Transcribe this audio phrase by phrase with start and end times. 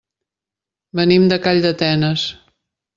[1.01, 2.29] Venim de Calldetenes.